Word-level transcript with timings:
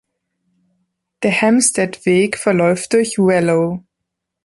Der 1.21 1.41
Hamstead-Weg 1.43 2.39
verläuft 2.39 2.93
durch 2.93 3.19
Wellow. 3.19 3.83